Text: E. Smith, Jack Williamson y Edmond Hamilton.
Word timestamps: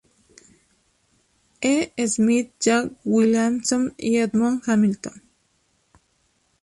E. 1.61 1.91
Smith, 2.07 2.53
Jack 2.59 2.89
Williamson 3.05 3.93
y 3.99 4.17
Edmond 4.17 4.63
Hamilton. 4.65 5.21